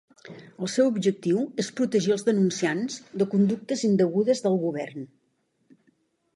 El 0.35 0.69
seu 0.75 0.87
objectiu 0.91 1.43
és 1.65 1.69
protegir 1.81 2.15
els 2.17 2.25
denunciants 2.31 2.97
de 3.23 3.29
conductes 3.37 3.87
indegudes 3.91 4.45
del 4.47 4.61
govern. 4.67 5.09